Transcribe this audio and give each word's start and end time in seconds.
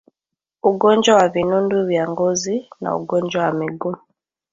ugonjwa 0.63 1.15
wa 1.15 1.29
vinundu 1.29 1.85
vya 1.87 2.09
ngozi 2.09 2.69
na 2.81 2.95
ugonjwa 2.97 3.43
wa 3.45 3.51
miguu 3.53 3.95